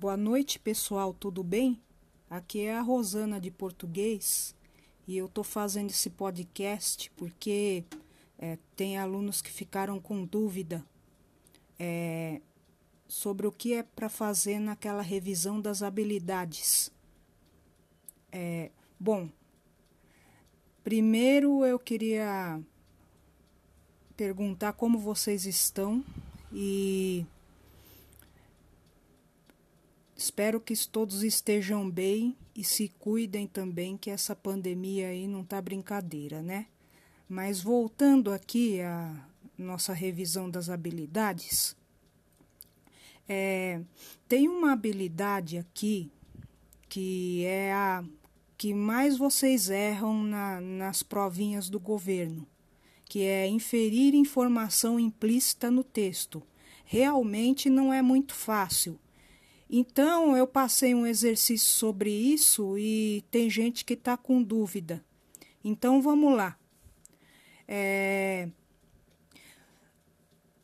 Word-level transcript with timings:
Boa 0.00 0.16
noite, 0.16 0.58
pessoal, 0.58 1.12
tudo 1.12 1.44
bem? 1.44 1.78
Aqui 2.30 2.60
é 2.60 2.74
a 2.74 2.80
Rosana 2.80 3.38
de 3.38 3.50
Português 3.50 4.56
e 5.06 5.14
eu 5.18 5.26
estou 5.26 5.44
fazendo 5.44 5.90
esse 5.90 6.08
podcast 6.08 7.10
porque 7.18 7.84
é, 8.38 8.56
tem 8.74 8.96
alunos 8.96 9.42
que 9.42 9.50
ficaram 9.50 10.00
com 10.00 10.24
dúvida 10.24 10.82
é, 11.78 12.40
sobre 13.06 13.46
o 13.46 13.52
que 13.52 13.74
é 13.74 13.82
para 13.82 14.08
fazer 14.08 14.58
naquela 14.58 15.02
revisão 15.02 15.60
das 15.60 15.82
habilidades. 15.82 16.90
É, 18.32 18.70
bom, 18.98 19.28
primeiro 20.82 21.62
eu 21.66 21.78
queria 21.78 22.58
perguntar 24.16 24.72
como 24.72 24.98
vocês 24.98 25.44
estão 25.44 26.02
e 26.50 27.26
Espero 30.20 30.60
que 30.60 30.76
todos 30.86 31.22
estejam 31.22 31.88
bem 31.88 32.36
e 32.54 32.62
se 32.62 32.90
cuidem 32.98 33.46
também, 33.46 33.96
que 33.96 34.10
essa 34.10 34.36
pandemia 34.36 35.08
aí 35.08 35.26
não 35.26 35.42
tá 35.42 35.62
brincadeira, 35.62 36.42
né? 36.42 36.66
Mas 37.26 37.62
voltando 37.62 38.30
aqui 38.30 38.82
à 38.82 39.16
nossa 39.56 39.94
revisão 39.94 40.50
das 40.50 40.68
habilidades, 40.68 41.74
é, 43.26 43.80
tem 44.28 44.46
uma 44.46 44.72
habilidade 44.72 45.56
aqui 45.56 46.12
que 46.86 47.46
é 47.46 47.72
a 47.72 48.04
que 48.58 48.74
mais 48.74 49.16
vocês 49.16 49.70
erram 49.70 50.22
na, 50.22 50.60
nas 50.60 51.02
provinhas 51.02 51.70
do 51.70 51.80
governo, 51.80 52.46
que 53.06 53.22
é 53.22 53.48
inferir 53.48 54.14
informação 54.14 55.00
implícita 55.00 55.70
no 55.70 55.82
texto. 55.82 56.42
Realmente 56.84 57.70
não 57.70 57.90
é 57.90 58.02
muito 58.02 58.34
fácil 58.34 59.00
então, 59.72 60.36
eu 60.36 60.48
passei 60.48 60.96
um 60.96 61.06
exercício 61.06 61.68
sobre 61.68 62.10
isso 62.10 62.76
e 62.76 63.24
tem 63.30 63.48
gente 63.48 63.84
que 63.84 63.94
está 63.94 64.16
com 64.16 64.42
dúvida. 64.42 65.04
Então, 65.62 66.02
vamos 66.02 66.34
lá. 66.36 66.58
É... 67.68 68.48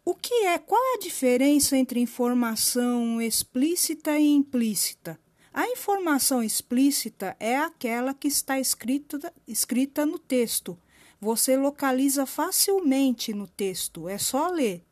O 0.05 0.13
que 0.13 0.35
é? 0.47 0.59
Qual 0.59 0.81
é 0.93 0.95
a 0.97 1.01
diferença 1.01 1.77
entre 1.77 2.01
informação 2.01 3.23
explícita 3.23 4.19
e 4.19 4.27
implícita? 4.27 5.21
A 5.55 5.69
informação 5.69 6.43
explícita 6.43 7.37
é 7.39 7.57
aquela 7.57 8.13
que 8.13 8.27
está 8.27 8.59
escrita, 8.59 9.33
escrita 9.47 10.05
no 10.05 10.19
texto. 10.19 10.77
Você 11.21 11.57
localiza 11.57 12.27
facilmente 12.27 13.33
no 13.33 13.47
texto, 13.47 14.09
é 14.09 14.19
só 14.19 14.49
ler. 14.49 14.85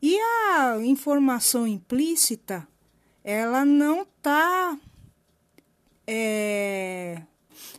E 0.00 0.18
a 0.18 0.78
informação 0.82 1.66
implícita 1.66 2.68
ela 3.22 3.64
não 3.64 4.02
está 4.02 4.78
é, 6.06 7.20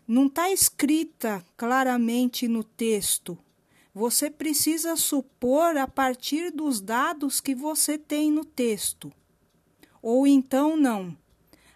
não 0.07 0.27
está 0.27 0.51
escrita 0.51 1.43
claramente 1.57 2.47
no 2.47 2.63
texto. 2.63 3.37
Você 3.93 4.29
precisa 4.29 4.95
supor 4.95 5.75
a 5.77 5.87
partir 5.87 6.51
dos 6.51 6.79
dados 6.79 7.41
que 7.41 7.55
você 7.55 7.97
tem 7.97 8.31
no 8.31 8.45
texto. 8.45 9.11
Ou 10.01 10.27
então 10.27 10.77
não. 10.77 11.17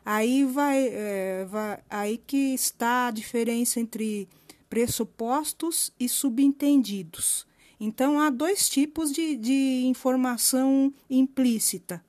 Aí 0.05 0.43
vai, 0.43 0.87
é, 0.91 1.45
vai 1.45 1.81
aí 1.89 2.17
que 2.17 2.53
está 2.53 3.07
a 3.07 3.11
diferença 3.11 3.79
entre 3.79 4.27
pressupostos 4.69 5.91
e 5.99 6.07
subentendidos. 6.07 7.47
Então 7.79 8.19
há 8.19 8.29
dois 8.29 8.69
tipos 8.69 9.11
de, 9.11 9.35
de 9.35 9.83
informação 9.85 10.93
implícita 11.09 12.03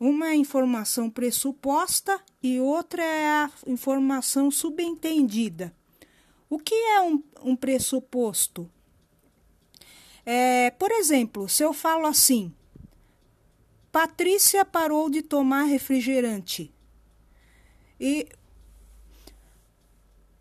uma 0.00 0.28
é 0.28 0.30
a 0.30 0.34
informação 0.34 1.10
pressuposta 1.10 2.18
e 2.42 2.58
outra 2.58 3.04
é 3.04 3.26
a 3.26 3.50
informação 3.66 4.50
subentendida. 4.50 5.76
O 6.48 6.58
que 6.58 6.74
é 6.74 7.02
um, 7.02 7.22
um 7.42 7.54
pressuposto? 7.54 8.68
É, 10.24 10.70
por 10.70 10.90
exemplo, 10.90 11.50
se 11.50 11.62
eu 11.62 11.74
falo 11.74 12.06
assim: 12.06 12.50
Patrícia 13.92 14.64
parou 14.64 15.10
de 15.10 15.20
tomar 15.20 15.64
refrigerante. 15.64 16.72
E 18.00 18.26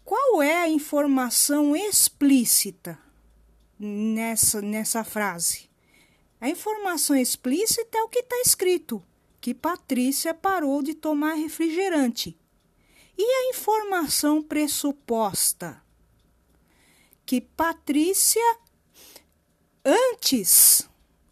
qual 0.06 0.42
é 0.42 0.56
a 0.56 0.70
informação 0.70 1.76
explícita 1.76 2.98
nessa, 3.78 4.62
nessa 4.62 5.04
frase? 5.04 5.70
A 6.40 6.48
informação 6.48 7.18
explícita 7.18 7.98
é 7.98 8.04
o 8.04 8.08
que 8.08 8.20
está 8.20 8.40
escrito 8.40 9.04
que 9.42 9.54
Patrícia 9.54 10.34
parou 10.34 10.82
de 10.82 10.94
tomar 10.94 11.34
refrigerante. 11.34 12.38
E 13.18 13.24
a 13.24 13.50
informação 13.50 14.42
pressuposta? 14.42 15.82
Que 17.26 17.42
Patrícia 17.42 18.58
antes 19.84 20.90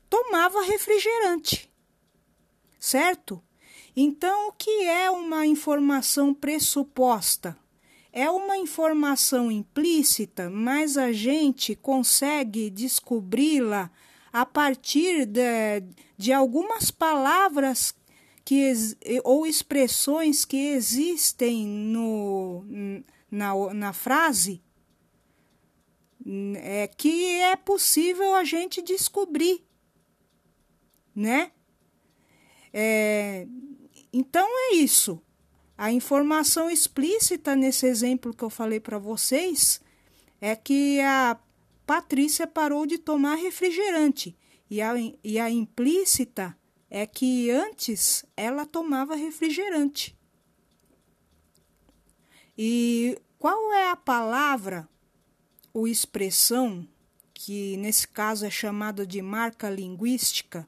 tomava 0.09 0.61
refrigerante. 0.63 1.71
Certo? 2.79 3.43
Então, 3.95 4.49
o 4.49 4.51
que 4.51 4.83
é 4.83 5.09
uma 5.09 5.45
informação 5.45 6.33
pressuposta? 6.33 7.57
É 8.13 8.29
uma 8.29 8.57
informação 8.57 9.51
implícita, 9.51 10.49
mas 10.49 10.97
a 10.97 11.11
gente 11.11 11.75
consegue 11.75 12.69
descobri-la 12.69 13.91
a 14.31 14.45
partir 14.45 15.25
de, 15.25 15.83
de 16.17 16.31
algumas 16.31 16.91
palavras 16.91 17.93
que, 18.47 18.71
ou 19.25 19.45
expressões 19.45 20.45
que 20.45 20.69
existem 20.69 21.67
no, 21.67 22.63
na, 23.29 23.73
na 23.73 23.91
frase 23.91 24.63
é 26.55 26.87
que 26.87 27.41
é 27.41 27.57
possível 27.57 28.33
a 28.35 28.45
gente 28.45 28.81
descobrir, 28.81 29.65
né? 31.13 31.51
É, 32.71 33.45
então 34.13 34.47
é 34.47 34.75
isso. 34.75 35.21
A 35.77 35.91
informação 35.91 36.69
explícita 36.69 37.53
nesse 37.53 37.85
exemplo 37.85 38.33
que 38.33 38.45
eu 38.45 38.49
falei 38.49 38.79
para 38.79 38.97
vocês 38.97 39.81
é 40.39 40.55
que 40.55 41.01
a 41.01 41.37
Patrícia 41.85 42.47
parou 42.47 42.85
de 42.85 42.97
tomar 42.97 43.35
refrigerante 43.35 44.37
e 44.69 44.81
a, 44.81 44.93
e 45.21 45.37
a 45.37 45.51
implícita 45.51 46.57
é 46.89 47.05
que 47.05 47.49
antes 47.49 48.25
ela 48.35 48.65
tomava 48.65 49.15
refrigerante. 49.15 50.17
E 52.57 53.19
qual 53.37 53.71
é 53.73 53.89
a 53.89 53.95
palavra 53.95 54.87
ou 55.73 55.87
expressão 55.87 56.87
que 57.33 57.77
nesse 57.77 58.07
caso 58.07 58.45
é 58.45 58.49
chamada 58.49 59.05
de 59.05 59.21
marca 59.21 59.69
linguística 59.69 60.67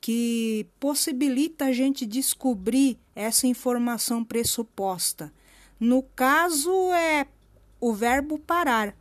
que 0.00 0.66
possibilita 0.78 1.66
a 1.66 1.72
gente 1.72 2.06
descobrir 2.06 2.98
essa 3.14 3.46
informação 3.46 4.24
pressuposta? 4.24 5.32
No 5.78 6.02
caso 6.02 6.72
é 6.92 7.26
o 7.80 7.92
verbo 7.92 8.38
parar. 8.38 8.96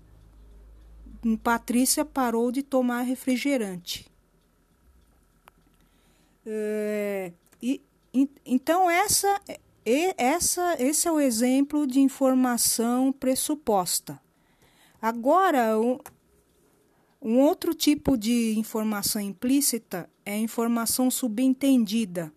Patrícia 1.41 2.03
parou 2.03 2.51
de 2.51 2.61
tomar 2.61 3.01
refrigerante. 3.01 4.05
É, 6.49 7.33
e, 7.61 7.81
então 8.45 8.89
essa, 8.89 9.41
essa, 9.85 10.75
esse 10.79 11.07
é 11.07 11.11
o 11.11 11.19
exemplo 11.19 11.85
de 11.85 11.99
informação 11.99 13.11
pressuposta. 13.11 14.19
Agora, 15.01 15.77
um, 15.77 15.99
um 17.21 17.39
outro 17.39 17.73
tipo 17.73 18.17
de 18.17 18.57
informação 18.57 19.21
implícita 19.21 20.09
é 20.25 20.33
a 20.33 20.37
informação 20.37 21.11
subentendida. 21.11 22.31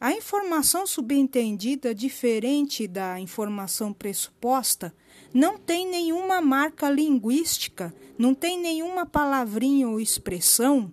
A 0.00 0.12
informação 0.12 0.86
subentendida, 0.86 1.94
diferente 1.94 2.86
da 2.86 3.18
informação 3.18 3.92
pressuposta, 3.92 4.94
não 5.34 5.58
tem 5.58 5.88
nenhuma 5.88 6.40
marca 6.40 6.88
linguística, 6.88 7.92
não 8.16 8.32
tem 8.32 8.60
nenhuma 8.60 9.04
palavrinha 9.04 9.88
ou 9.88 10.00
expressão 10.00 10.92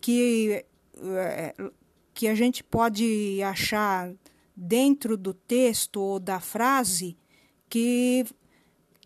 que, 0.00 0.64
eh, 0.96 1.54
que 2.16 2.26
a 2.28 2.34
gente 2.34 2.64
pode 2.64 3.42
achar 3.42 4.10
dentro 4.56 5.18
do 5.18 5.34
texto 5.34 6.00
ou 6.00 6.18
da 6.18 6.40
frase 6.40 7.14
que, 7.68 8.24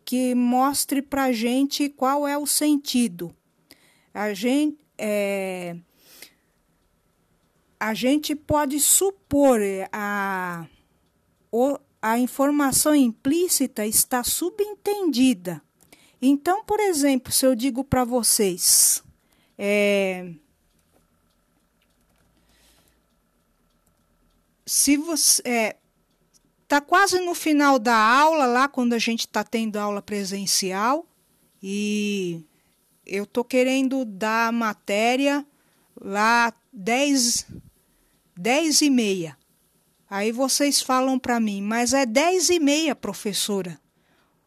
que 0.05 0.33
mostre 0.33 1.03
para 1.03 1.25
a 1.25 1.33
gente 1.33 1.89
qual 1.89 2.27
é 2.27 2.39
o 2.39 2.47
sentido. 2.47 3.35
A 4.15 4.33
gente, 4.33 4.79
é, 4.97 5.77
a 7.81 7.95
gente 7.95 8.37
pode 8.37 8.79
supor 8.79 9.59
a, 9.93 10.69
a 12.01 12.17
informação 12.17 12.95
implícita 12.95 13.85
está 13.85 14.23
subentendida. 14.23 15.61
Então, 16.23 16.65
por 16.65 16.79
exemplo, 16.79 17.33
se 17.33 17.45
eu 17.45 17.57
digo 17.57 17.83
para 17.83 18.05
vocês, 18.05 19.03
é, 19.59 20.33
se 24.71 24.97
você 24.97 25.43
é, 25.45 25.77
tá 26.69 26.81
quase 26.81 27.19
no 27.19 27.35
final 27.35 27.77
da 27.77 27.97
aula 27.97 28.47
lá 28.47 28.69
quando 28.69 28.93
a 28.93 29.01
gente 29.01 29.27
está 29.27 29.43
tendo 29.43 29.77
aula 29.77 30.01
presencial 30.01 31.05
e 31.61 32.45
eu 33.05 33.27
tô 33.27 33.43
querendo 33.43 34.05
dar 34.05 34.47
a 34.47 34.53
matéria 34.53 35.45
lá 36.01 36.55
10 36.73 37.47
10 38.37 38.83
e 38.83 38.91
meia. 38.91 39.37
Aí 40.09 40.31
vocês 40.31 40.81
falam 40.81 41.19
para 41.19 41.41
mim, 41.41 41.61
mas 41.61 41.93
é 41.93 42.07
10 42.07 42.51
e 42.51 42.61
meia, 42.61 42.95
professora. 42.95 43.77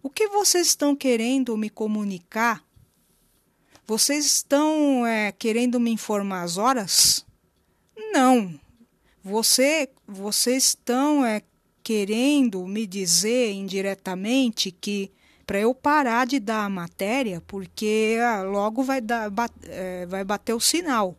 O 0.02 0.10
que 0.10 0.30
vocês 0.30 0.68
estão 0.68 0.96
querendo 0.96 1.58
me 1.58 1.70
comunicar? 1.70 2.64
Vocês 3.86 4.26
estão 4.26 5.06
é, 5.06 5.34
querendo 5.34 5.82
me 5.82 5.92
informar 5.92 6.44
as 6.44 6.58
horas? 6.58 7.26
Não. 8.14 8.58
Você, 9.24 9.90
vocês 10.06 10.66
estão 10.66 11.26
é, 11.26 11.42
querendo 11.82 12.68
me 12.68 12.86
dizer 12.86 13.54
indiretamente 13.54 14.72
que 14.72 15.12
para 15.46 15.60
eu 15.60 15.74
parar 15.74 16.26
de 16.26 16.40
dar 16.40 16.66
a 16.66 16.70
matéria, 16.70 17.42
porque 17.48 18.18
ah, 18.22 18.44
logo 18.44 18.84
vai, 18.84 19.02
dar, 19.02 19.30
bat, 19.30 19.54
é, 19.64 20.06
vai 20.06 20.24
bater 20.24 20.54
o 20.54 20.60
sinal. 20.60 21.18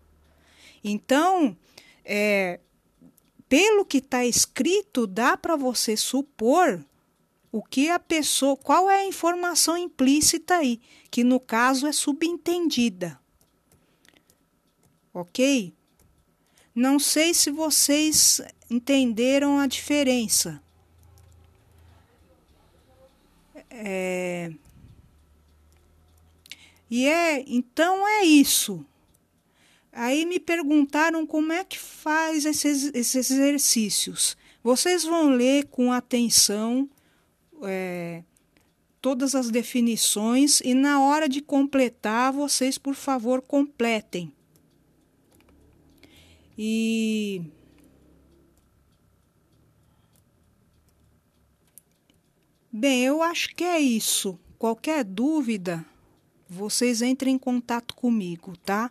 Então, 0.83 1.57
é, 2.05 2.61
pelo 3.49 3.85
que 3.85 3.99
está 3.99 4.25
escrito, 4.25 5.07
dá 5.07 5.37
para 5.37 5.57
você 5.57 5.97
supor 5.97 6.85
o 7.53 7.63
que 7.63 7.89
a 7.89 7.99
pessoa, 7.99 8.57
qual 8.57 8.91
é 8.91 9.03
a 9.03 9.07
informação 9.07 9.77
implícita 9.77 10.57
aí, 10.57 10.81
que 11.11 11.23
no 11.23 11.39
caso 11.39 11.87
é 11.87 11.93
subentendida. 11.93 13.19
Ok? 15.13 15.73
Não 16.75 16.99
sei 16.99 17.33
se 17.33 17.51
vocês 17.51 18.41
entenderam 18.69 19.59
a 19.59 19.67
diferença. 19.67 20.61
É... 23.71 24.53
E 26.91 27.07
é, 27.07 27.45
então 27.47 28.07
é 28.07 28.25
isso. 28.25 28.85
Aí 29.93 30.25
me 30.25 30.41
perguntaram 30.41 31.27
como 31.27 31.53
é 31.53 31.65
que 31.65 31.79
faz 31.79 32.45
esses, 32.45 32.91
esses 32.95 33.31
exercícios. 33.31 34.37
Vocês 34.63 35.05
vão 35.05 35.31
ler 35.31 35.67
com 35.67 35.93
atenção 35.93 36.89
é, 37.63 38.23
todas 39.01 39.35
as 39.35 39.51
definições 39.51 40.61
e 40.61 40.75
na 40.75 41.01
hora 41.01 41.29
de 41.29 41.41
completar, 41.41 42.33
vocês, 42.33 42.79
por 42.79 42.95
favor, 42.95 43.43
completem. 43.43 44.33
E 46.57 47.43
Bem, 52.77 53.05
eu 53.05 53.23
acho 53.23 53.55
que 53.55 53.63
é 53.63 53.79
isso. 53.79 54.37
Qualquer 54.59 55.05
dúvida, 55.05 55.85
vocês 56.49 57.03
entrem 57.03 57.37
em 57.37 57.39
contato 57.39 57.95
comigo, 57.95 58.57
tá? 58.57 58.91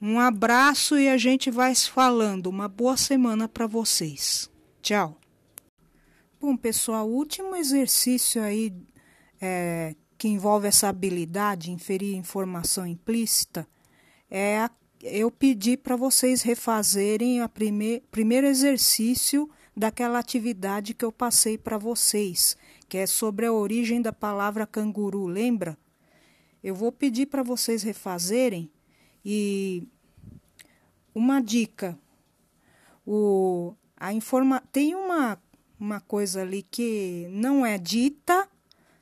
Um 0.00 0.18
abraço 0.18 0.98
e 0.98 1.08
a 1.08 1.16
gente 1.16 1.52
vai 1.52 1.72
se 1.72 1.88
falando. 1.88 2.48
Uma 2.48 2.66
boa 2.66 2.96
semana 2.96 3.48
para 3.48 3.68
vocês. 3.68 4.50
Tchau. 4.82 5.16
Bom, 6.40 6.56
pessoal, 6.56 7.08
último 7.08 7.54
exercício 7.54 8.42
aí 8.42 8.74
é, 9.40 9.94
que 10.18 10.26
envolve 10.26 10.66
essa 10.66 10.88
habilidade 10.88 11.66
de 11.66 11.70
inferir 11.70 12.16
informação 12.16 12.84
implícita 12.84 13.64
é 14.28 14.58
a, 14.58 14.70
eu 15.02 15.32
pedi 15.32 15.76
para 15.76 15.96
vocês 15.96 16.42
refazerem 16.42 17.42
o 17.42 17.48
prime, 17.48 18.00
primeiro 18.10 18.46
exercício 18.46 19.50
daquela 19.76 20.18
atividade 20.18 20.94
que 20.94 21.04
eu 21.04 21.10
passei 21.10 21.58
para 21.58 21.76
vocês, 21.76 22.56
que 22.88 22.96
é 22.96 23.06
sobre 23.06 23.46
a 23.46 23.52
origem 23.52 24.00
da 24.00 24.12
palavra 24.12 24.66
canguru, 24.66 25.26
lembra? 25.26 25.76
Eu 26.62 26.74
vou 26.74 26.92
pedir 26.92 27.26
para 27.26 27.42
vocês 27.42 27.82
refazerem 27.82 28.70
e 29.24 29.88
uma 31.12 31.40
dica. 31.40 31.98
O, 33.04 33.74
a 33.96 34.12
informa, 34.12 34.62
tem 34.70 34.94
uma, 34.94 35.42
uma 35.80 36.00
coisa 36.00 36.42
ali 36.42 36.62
que 36.62 37.26
não 37.30 37.66
é 37.66 37.76
dita, 37.76 38.48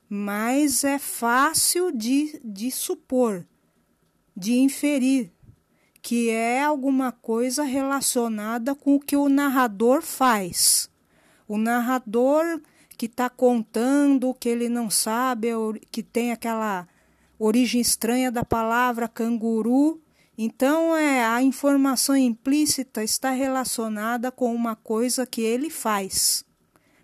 mas 0.08 0.82
é 0.82 0.98
fácil 0.98 1.92
de, 1.92 2.40
de 2.42 2.70
supor, 2.70 3.46
de 4.34 4.54
inferir, 4.54 5.30
que 6.02 6.30
é 6.30 6.62
alguma 6.62 7.12
coisa 7.12 7.62
relacionada 7.62 8.74
com 8.74 8.94
o 8.96 9.00
que 9.00 9.16
o 9.16 9.28
narrador 9.28 10.02
faz. 10.02 10.90
O 11.46 11.58
narrador 11.58 12.60
que 12.96 13.06
está 13.06 13.28
contando 13.28 14.34
que 14.34 14.48
ele 14.48 14.68
não 14.68 14.90
sabe, 14.90 15.48
que 15.90 16.02
tem 16.02 16.32
aquela 16.32 16.86
origem 17.38 17.80
estranha 17.80 18.30
da 18.30 18.44
palavra 18.44 19.08
canguru, 19.08 20.00
então, 20.42 20.96
é, 20.96 21.22
a 21.22 21.42
informação 21.42 22.16
implícita 22.16 23.04
está 23.04 23.30
relacionada 23.30 24.32
com 24.32 24.54
uma 24.54 24.74
coisa 24.74 25.26
que 25.26 25.42
ele 25.42 25.68
faz, 25.68 26.46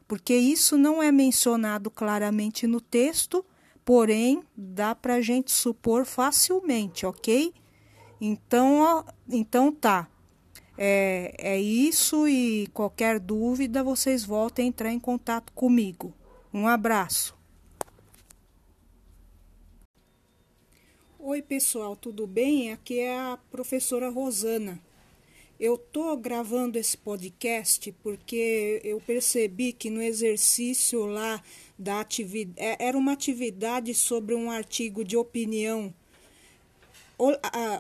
porque 0.09 0.35
isso 0.35 0.79
não 0.79 1.03
é 1.03 1.13
mencionado 1.13 1.91
claramente 1.91 2.67
no 2.67 2.81
texto, 2.81 3.45
porém 3.85 4.43
dá 4.57 4.95
para 4.95 5.17
a 5.17 5.21
gente 5.21 5.53
supor 5.53 6.07
facilmente, 6.07 7.05
ok? 7.05 7.53
Então, 8.21 8.81
ó, 8.81 9.05
então 9.29 9.73
tá. 9.73 10.09
É, 10.79 11.35
é 11.39 11.61
isso 11.61 12.29
e 12.29 12.67
qualquer 12.69 13.19
dúvida 13.19 13.83
vocês 13.83 14.25
voltem 14.25 14.67
a 14.67 14.69
entrar 14.69 14.93
em 14.93 15.01
contato 15.01 15.53
comigo. 15.53 16.13
Um 16.53 16.69
abraço. 16.69 17.37
Oi, 21.19 21.43
pessoal, 21.43 21.97
tudo 21.97 22.27
bem? 22.27 22.73
Aqui 22.73 23.01
é 23.01 23.19
a 23.19 23.39
professora 23.51 24.09
Rosana. 24.09 24.81
Eu 25.59 25.79
tô 25.79 26.15
gravando 26.17 26.79
esse 26.79 26.97
podcast 26.97 27.91
porque 28.03 28.81
eu 28.85 29.01
percebi 29.01 29.73
que 29.73 29.89
no 29.89 30.03
exercício 30.03 31.07
lá 31.07 31.43
da 31.79 32.01
atividade 32.01 32.61
é, 32.61 32.87
era 32.87 32.97
uma 32.97 33.13
atividade 33.13 33.95
sobre 33.95 34.35
um 34.35 34.51
artigo 34.51 35.03
de 35.03 35.17
opinião 35.17 35.93
ou, 37.19 37.33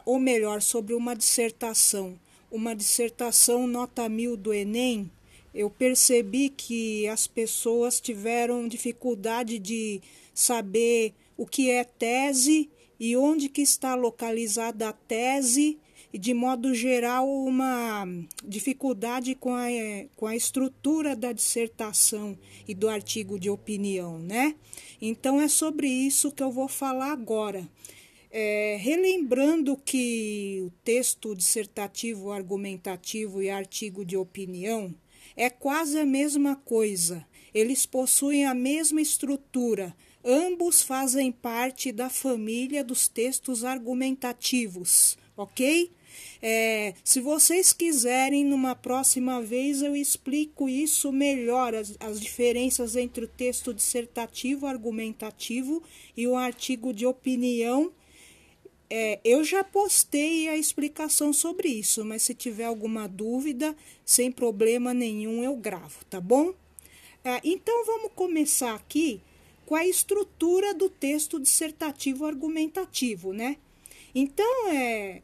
ou 0.04 0.18
melhor, 0.18 0.62
sobre 0.62 0.94
uma 0.94 1.14
dissertação, 1.14 2.18
uma 2.50 2.74
dissertação 2.74 3.66
nota 3.66 4.08
mil 4.08 4.36
do 4.36 4.52
Enem, 4.52 5.10
eu 5.54 5.70
percebi 5.70 6.50
que 6.50 7.06
as 7.08 7.26
pessoas 7.26 7.98
tiveram 7.98 8.68
dificuldade 8.68 9.58
de 9.58 10.02
saber 10.34 11.14
o 11.36 11.46
que 11.46 11.70
é 11.70 11.82
tese 11.82 12.68
e 13.00 13.16
onde 13.16 13.48
que 13.48 13.62
está 13.62 13.94
localizada 13.94 14.88
a 14.88 14.92
tese 14.92 15.78
e 16.12 16.18
de 16.18 16.32
modo 16.32 16.74
geral 16.74 17.28
uma 17.28 18.06
dificuldade 18.44 19.34
com 19.34 19.54
a, 19.54 19.66
com 20.14 20.26
a 20.26 20.36
estrutura 20.36 21.16
da 21.16 21.32
dissertação 21.32 22.38
e 22.66 22.74
do 22.74 22.88
artigo 22.88 23.38
de 23.38 23.50
opinião, 23.50 24.18
né? 24.18 24.54
Então 25.00 25.40
é 25.40 25.48
sobre 25.48 25.88
isso 25.88 26.32
que 26.32 26.42
eu 26.42 26.50
vou 26.50 26.68
falar 26.68 27.12
agora. 27.12 27.68
É, 28.38 28.76
relembrando 28.78 29.78
que 29.78 30.62
o 30.66 30.70
texto 30.84 31.34
dissertativo, 31.34 32.30
argumentativo 32.30 33.40
e 33.40 33.48
artigo 33.48 34.04
de 34.04 34.14
opinião 34.14 34.94
é 35.34 35.48
quase 35.48 35.98
a 35.98 36.04
mesma 36.04 36.54
coisa. 36.54 37.26
Eles 37.54 37.86
possuem 37.86 38.44
a 38.44 38.52
mesma 38.52 39.00
estrutura, 39.00 39.96
Ambos 40.28 40.82
fazem 40.82 41.30
parte 41.30 41.92
da 41.92 42.10
família 42.10 42.82
dos 42.82 43.06
textos 43.06 43.62
argumentativos, 43.62 45.16
ok? 45.36 45.92
É, 46.42 46.94
se 47.04 47.20
vocês 47.20 47.72
quiserem, 47.72 48.44
numa 48.44 48.74
próxima 48.74 49.40
vez 49.40 49.82
eu 49.82 49.94
explico 49.94 50.68
isso 50.68 51.12
melhor, 51.12 51.76
as, 51.76 51.96
as 52.00 52.20
diferenças 52.20 52.96
entre 52.96 53.24
o 53.24 53.28
texto 53.28 53.72
dissertativo, 53.72 54.66
argumentativo 54.66 55.80
e 56.16 56.26
o 56.26 56.34
artigo 56.34 56.92
de 56.92 57.06
opinião. 57.06 57.92
É, 58.88 59.18
eu 59.24 59.42
já 59.42 59.64
postei 59.64 60.48
a 60.48 60.56
explicação 60.56 61.32
sobre 61.32 61.68
isso, 61.68 62.04
mas 62.04 62.22
se 62.22 62.34
tiver 62.34 62.64
alguma 62.64 63.08
dúvida, 63.08 63.76
sem 64.04 64.30
problema 64.30 64.94
nenhum 64.94 65.42
eu 65.42 65.56
gravo, 65.56 66.04
tá 66.04 66.20
bom? 66.20 66.54
É, 67.24 67.40
então 67.42 67.84
vamos 67.84 68.12
começar 68.14 68.74
aqui 68.74 69.20
com 69.64 69.74
a 69.74 69.84
estrutura 69.84 70.72
do 70.72 70.88
texto 70.88 71.40
dissertativo 71.40 72.24
argumentativo, 72.24 73.32
né? 73.32 73.56
Então, 74.14 74.68
é, 74.68 75.22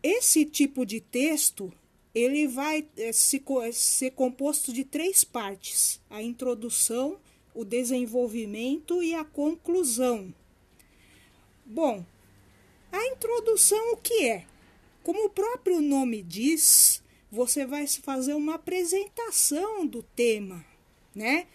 esse 0.00 0.44
tipo 0.44 0.86
de 0.86 1.00
texto 1.00 1.72
ele 2.14 2.46
vai 2.46 2.86
é, 2.96 3.12
se, 3.12 3.42
ser 3.72 4.12
composto 4.12 4.72
de 4.72 4.84
três 4.84 5.24
partes: 5.24 6.00
a 6.08 6.22
introdução, 6.22 7.18
o 7.52 7.64
desenvolvimento 7.64 9.02
e 9.02 9.14
a 9.14 9.24
conclusão. 9.24 10.32
Bom, 11.66 12.04
a 12.92 13.06
introdução 13.06 13.94
o 13.94 13.96
que 13.96 14.28
é? 14.28 14.44
Como 15.02 15.24
o 15.24 15.30
próprio 15.30 15.80
nome 15.80 16.22
diz, 16.22 17.02
você 17.30 17.64
vai 17.64 17.86
fazer 17.86 18.34
uma 18.34 18.56
apresentação 18.56 19.86
do 19.86 20.02
tema, 20.02 20.64
né? 21.14 21.46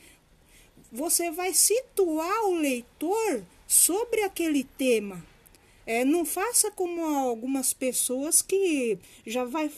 Você 0.91 1.29
vai 1.29 1.53
situar 1.53 2.45
o 2.45 2.55
leitor 2.55 3.43
sobre 3.67 4.23
aquele 4.23 4.63
tema. 4.63 5.23
É, 5.85 6.03
não 6.03 6.25
faça 6.25 6.71
como 6.71 7.05
algumas 7.05 7.71
pessoas 7.71 8.41
que 8.41 8.97
já 9.27 9.45
vai 9.45 9.71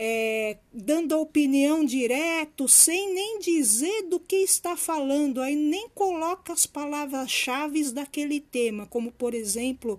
é, 0.00 0.58
dando 0.72 1.18
opinião 1.18 1.84
direto, 1.84 2.68
sem 2.68 3.12
nem 3.12 3.40
dizer 3.40 4.04
do 4.04 4.20
que 4.20 4.36
está 4.36 4.76
falando, 4.76 5.40
aí 5.40 5.56
nem 5.56 5.88
coloca 5.88 6.52
as 6.52 6.64
palavras-chave 6.66 7.90
daquele 7.90 8.38
tema, 8.38 8.86
como 8.86 9.10
por 9.10 9.34
exemplo, 9.34 9.98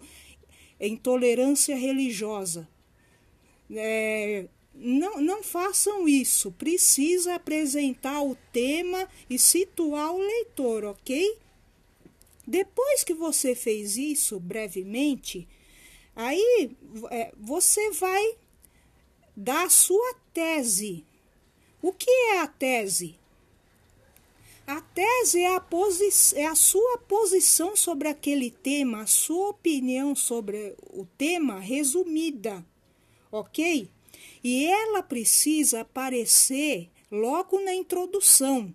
intolerância 0.80 1.76
religiosa. 1.76 2.66
É, 3.76 4.46
não, 4.74 5.20
não 5.20 5.44
façam 5.44 6.08
isso. 6.08 6.50
Precisa 6.54 7.36
apresentar 7.36 8.24
o 8.24 8.38
tema 8.54 9.06
e 9.30 9.38
situar 9.38 10.16
o 10.16 10.20
leitor, 10.20 10.86
ok? 10.86 11.38
Depois 12.48 13.04
que 13.04 13.14
você 13.14 13.54
fez 13.54 13.98
isso 13.98 14.40
brevemente, 14.40 15.46
aí 16.16 16.72
é, 17.12 17.34
você 17.38 17.92
vai 17.92 18.38
dar 19.36 19.66
a 19.66 19.70
sua 19.70 20.16
tese. 20.34 21.06
O 21.82 21.92
que 21.94 22.10
é 22.10 22.40
a 22.40 22.48
tese? 22.48 23.18
A 24.68 24.82
tese 24.82 25.42
é 25.42 25.56
a, 25.56 25.66
é 26.36 26.46
a 26.46 26.54
sua 26.54 27.00
posição 27.00 27.76
sobre 27.76 28.08
aquele 28.08 28.52
tema, 28.52 29.02
a 29.02 29.08
sua 29.08 29.50
opinião 29.50 30.16
sobre 30.16 30.76
o 30.94 31.08
tema 31.18 31.60
resumida, 31.60 32.64
ok? 33.32 33.90
E 34.44 34.66
ela 34.68 35.02
precisa 35.02 35.82
aparecer 35.82 36.88
logo 37.12 37.60
na 37.60 37.74
introdução. 37.74 38.72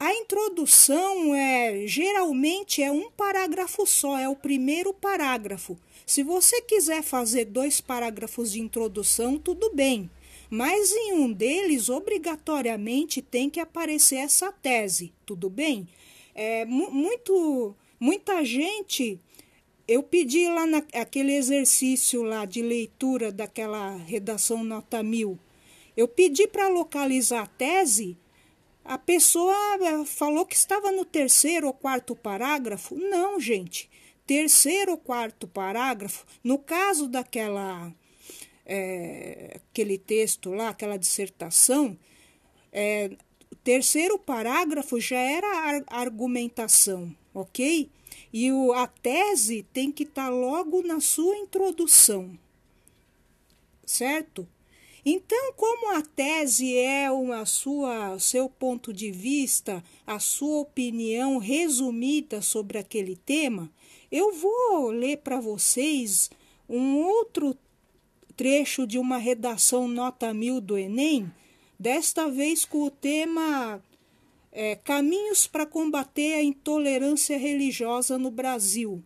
A 0.00 0.12
introdução 0.14 1.34
é 1.34 1.86
geralmente 1.86 2.82
é 2.82 2.90
um 2.90 3.10
parágrafo 3.10 3.86
só, 3.86 4.18
é 4.18 4.28
o 4.28 4.34
primeiro 4.34 4.92
parágrafo. 4.94 5.78
Se 6.06 6.22
você 6.22 6.60
quiser 6.62 7.02
fazer 7.02 7.46
dois 7.46 7.80
parágrafos 7.80 8.52
de 8.52 8.60
introdução, 8.60 9.38
tudo 9.38 9.72
bem, 9.74 10.10
mas 10.50 10.92
em 10.92 11.12
um 11.12 11.32
deles 11.32 11.88
obrigatoriamente 11.88 13.22
tem 13.22 13.48
que 13.48 13.60
aparecer 13.60 14.16
essa 14.16 14.52
tese, 14.52 15.12
tudo 15.24 15.48
bem? 15.48 15.88
É 16.34 16.64
muito 16.64 17.74
muita 18.00 18.44
gente 18.44 19.20
eu 19.86 20.02
pedi 20.02 20.48
lá 20.48 20.64
naquele 20.66 21.34
exercício 21.34 22.22
lá 22.22 22.44
de 22.44 22.62
leitura 22.62 23.30
daquela 23.30 23.96
redação 23.96 24.64
nota 24.64 25.02
mil. 25.02 25.38
Eu 25.96 26.08
pedi 26.08 26.46
para 26.46 26.68
localizar 26.68 27.42
a 27.42 27.46
tese 27.46 28.16
a 28.84 28.98
pessoa 28.98 29.54
eh, 29.80 30.04
falou 30.04 30.44
que 30.44 30.56
estava 30.56 30.90
no 30.90 31.04
terceiro 31.04 31.68
ou 31.68 31.72
quarto 31.72 32.16
parágrafo. 32.16 32.96
Não, 32.96 33.38
gente. 33.38 33.88
Terceiro 34.32 34.92
ou 34.92 34.96
quarto 34.96 35.46
parágrafo, 35.46 36.24
no 36.42 36.56
caso 36.56 37.06
daquela 37.06 37.92
é, 38.64 39.60
aquele 39.70 39.98
texto 39.98 40.50
lá, 40.54 40.70
aquela 40.70 40.96
dissertação, 40.96 41.98
é, 42.72 43.10
terceiro 43.62 44.18
parágrafo 44.18 44.98
já 44.98 45.18
era 45.18 45.84
a 45.86 46.00
argumentação, 46.00 47.14
ok? 47.34 47.90
E 48.32 48.50
o, 48.50 48.72
a 48.72 48.86
tese 48.86 49.66
tem 49.70 49.92
que 49.92 50.04
estar 50.04 50.24
tá 50.24 50.30
logo 50.30 50.82
na 50.82 50.98
sua 50.98 51.36
introdução, 51.36 52.30
certo? 53.84 54.48
Então, 55.04 55.52
como 55.58 55.94
a 55.94 56.00
tese 56.00 56.74
é 56.74 57.10
uma 57.10 57.44
sua, 57.44 58.18
seu 58.18 58.48
ponto 58.48 58.94
de 58.94 59.10
vista, 59.10 59.84
a 60.06 60.18
sua 60.18 60.60
opinião 60.60 61.36
resumida 61.36 62.40
sobre 62.40 62.78
aquele 62.78 63.14
tema, 63.14 63.70
eu 64.12 64.30
vou 64.30 64.90
ler 64.90 65.16
para 65.18 65.40
vocês 65.40 66.30
um 66.68 66.98
outro 66.98 67.56
trecho 68.36 68.86
de 68.86 68.98
uma 68.98 69.16
redação 69.16 69.88
nota 69.88 70.34
mil 70.34 70.60
do 70.60 70.76
Enem, 70.76 71.32
desta 71.78 72.28
vez 72.28 72.66
com 72.66 72.82
o 72.82 72.90
tema 72.90 73.82
é, 74.52 74.76
Caminhos 74.76 75.46
para 75.46 75.64
combater 75.64 76.34
a 76.34 76.42
intolerância 76.42 77.38
religiosa 77.38 78.18
no 78.18 78.30
Brasil. 78.30 79.02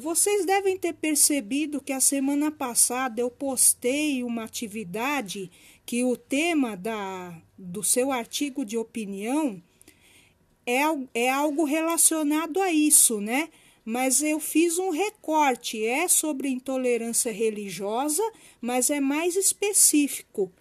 Vocês 0.00 0.44
devem 0.44 0.76
ter 0.76 0.92
percebido 0.92 1.80
que 1.80 1.92
a 1.92 2.00
semana 2.00 2.50
passada 2.50 3.20
eu 3.20 3.30
postei 3.30 4.22
uma 4.22 4.44
atividade 4.44 5.50
que 5.86 6.04
o 6.04 6.16
tema 6.16 6.76
da, 6.76 7.40
do 7.56 7.82
seu 7.82 8.12
artigo 8.12 8.64
de 8.64 8.76
opinião 8.76 9.62
é, 10.70 10.82
é 11.14 11.30
algo 11.30 11.64
relacionado 11.64 12.60
a 12.60 12.72
isso, 12.72 13.20
né? 13.20 13.48
Mas 13.84 14.22
eu 14.22 14.38
fiz 14.38 14.78
um 14.78 14.90
recorte, 14.90 15.84
é 15.84 16.06
sobre 16.06 16.48
intolerância 16.48 17.32
religiosa, 17.32 18.22
mas 18.60 18.90
é 18.90 19.00
mais 19.00 19.36
específico. 19.36 20.52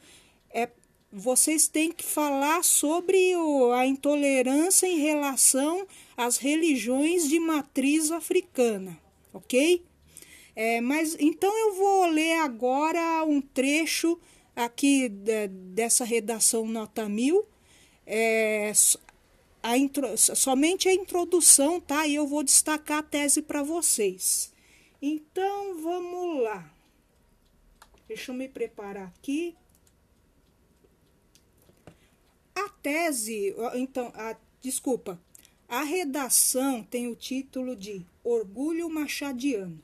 É, 0.51 0.69
vocês 1.11 1.67
têm 1.67 1.91
que 1.91 2.03
falar 2.03 2.63
sobre 2.63 3.35
o, 3.35 3.71
a 3.71 3.85
intolerância 3.85 4.87
em 4.87 4.99
relação 4.99 5.85
às 6.15 6.37
religiões 6.37 7.27
de 7.27 7.39
matriz 7.39 8.11
africana, 8.11 8.97
ok? 9.33 9.83
É, 10.55 10.81
mas 10.81 11.15
então 11.19 11.55
eu 11.57 11.73
vou 11.75 12.05
ler 12.07 12.39
agora 12.39 13.23
um 13.25 13.41
trecho 13.41 14.19
aqui 14.55 15.07
de, 15.07 15.47
dessa 15.47 16.03
redação 16.03 16.65
nota 16.65 17.07
mil, 17.07 17.45
é, 18.05 18.71
a 19.61 19.77
intro, 19.77 20.17
somente 20.17 20.87
a 20.87 20.93
introdução, 20.93 21.79
tá? 21.79 22.07
E 22.07 22.15
eu 22.15 22.25
vou 22.25 22.43
destacar 22.43 22.99
a 22.99 23.03
tese 23.03 23.41
para 23.41 23.61
vocês. 23.61 24.53
Então 25.01 25.81
vamos 25.81 26.43
lá. 26.43 26.73
Deixa 28.07 28.31
eu 28.31 28.35
me 28.35 28.47
preparar 28.47 29.07
aqui. 29.07 29.55
A 32.55 32.69
tese, 32.69 33.55
então, 33.75 34.11
a, 34.15 34.35
desculpa, 34.61 35.19
a 35.67 35.83
redação 35.83 36.83
tem 36.83 37.07
o 37.07 37.15
título 37.15 37.75
de 37.75 38.05
Orgulho 38.23 38.89
Machadiano. 38.89 39.81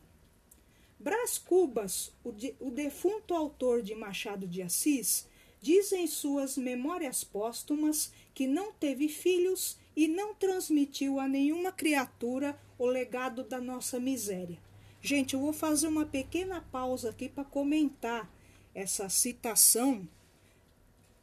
Brás 0.99 1.37
Cubas, 1.37 2.11
o, 2.23 2.31
de, 2.31 2.55
o 2.59 2.71
defunto 2.71 3.35
autor 3.35 3.83
de 3.83 3.93
Machado 3.93 4.47
de 4.47 4.63
Assis, 4.63 5.27
diz 5.61 5.91
em 5.91 6.07
suas 6.07 6.57
Memórias 6.57 7.23
Póstumas 7.23 8.11
que 8.35 8.45
não 8.45 8.71
teve 8.71 9.07
filhos 9.07 9.79
e 9.95 10.07
não 10.07 10.35
transmitiu 10.35 11.19
a 11.19 11.27
nenhuma 11.27 11.71
criatura 11.71 12.55
o 12.77 12.85
legado 12.85 13.43
da 13.43 13.59
nossa 13.59 13.99
miséria. 13.99 14.59
Gente, 15.01 15.33
eu 15.33 15.39
vou 15.39 15.53
fazer 15.53 15.87
uma 15.87 16.05
pequena 16.05 16.61
pausa 16.71 17.09
aqui 17.09 17.27
para 17.27 17.43
comentar 17.43 18.29
essa 18.75 19.09
citação 19.09 20.07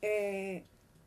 é, 0.02 0.62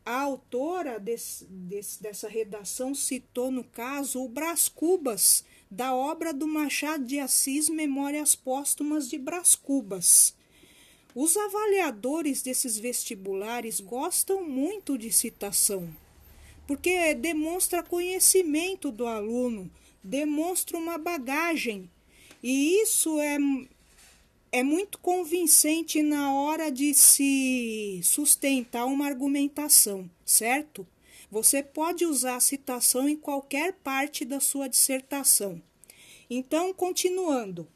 a 0.06 0.22
autora 0.22 1.00
desse, 1.00 1.46
desse, 1.46 2.02
dessa 2.02 2.30
redação 2.30 2.96
citou, 2.96 3.52
no 3.52 3.64
caso, 3.64 4.24
o 4.24 4.30
Brás 4.30 4.70
Cubas, 4.70 5.44
da 5.70 5.94
obra 5.94 6.34
do 6.34 6.48
Machado 6.48 7.04
de 7.04 7.20
Assis 7.20 7.68
Memórias 7.68 8.36
Póstumas 8.36 9.10
de 9.10 9.18
Brás 9.18 9.56
Cubas. 9.56 10.36
Os 11.16 11.38
avaliadores 11.38 12.42
desses 12.42 12.78
vestibulares 12.78 13.80
gostam 13.80 14.44
muito 14.44 14.98
de 14.98 15.14
citação, 15.14 15.90
porque 16.68 17.14
demonstra 17.16 17.82
conhecimento 17.82 18.92
do 18.92 19.08
aluno, 19.08 19.72
demonstra 20.04 20.78
uma 20.78 20.98
bagagem, 20.98 21.90
e 22.44 22.82
isso 22.82 23.18
é 23.22 23.38
é 24.52 24.64
muito 24.64 24.98
convincente 25.00 26.02
na 26.02 26.34
hora 26.34 26.72
de 26.72 26.94
se 26.94 28.00
sustentar 28.04 28.86
uma 28.86 29.06
argumentação, 29.06 30.10
certo? 30.26 30.88
Você 31.30 31.62
pode 31.62 32.06
usar 32.06 32.38
a 32.38 32.40
citação 32.40 33.10
em 33.10 33.18
qualquer 33.18 33.74
parte 33.74 34.24
da 34.24 34.40
sua 34.40 34.70
dissertação. 34.70 35.62
Então, 36.30 36.74
continuando. 36.74 37.68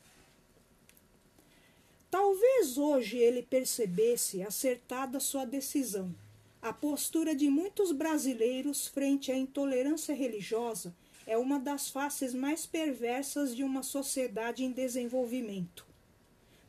Talvez 2.09 2.77
hoje 2.77 3.17
ele 3.17 3.43
percebesse 3.43 4.41
acertada 4.41 5.19
sua 5.19 5.45
decisão. 5.45 6.13
A 6.61 6.73
postura 6.73 7.35
de 7.35 7.49
muitos 7.49 7.91
brasileiros 7.91 8.87
frente 8.87 9.31
à 9.31 9.37
intolerância 9.37 10.13
religiosa 10.13 10.95
é 11.27 11.37
uma 11.37 11.59
das 11.59 11.89
faces 11.89 12.33
mais 12.33 12.65
perversas 12.65 13.55
de 13.55 13.63
uma 13.63 13.83
sociedade 13.83 14.63
em 14.63 14.71
desenvolvimento. 14.71 15.85